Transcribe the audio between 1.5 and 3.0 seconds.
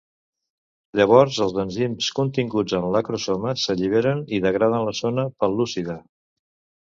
enzims continguts en